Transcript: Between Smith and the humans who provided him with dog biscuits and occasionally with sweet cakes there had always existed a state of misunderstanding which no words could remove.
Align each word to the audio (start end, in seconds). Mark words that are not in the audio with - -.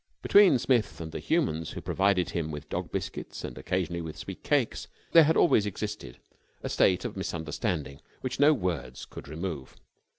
Between 0.23 0.57
Smith 0.57 0.99
and 0.99 1.11
the 1.11 1.19
humans 1.19 1.69
who 1.73 1.79
provided 1.81 2.31
him 2.31 2.49
with 2.49 2.69
dog 2.69 2.91
biscuits 2.91 3.43
and 3.43 3.55
occasionally 3.55 4.01
with 4.01 4.17
sweet 4.17 4.43
cakes 4.43 4.87
there 5.11 5.25
had 5.25 5.37
always 5.37 5.67
existed 5.67 6.17
a 6.63 6.69
state 6.69 7.05
of 7.05 7.15
misunderstanding 7.15 7.99
which 8.21 8.39
no 8.39 8.51
words 8.51 9.05
could 9.05 9.27
remove. 9.27 9.75